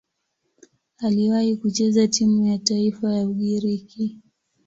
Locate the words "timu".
2.07-2.45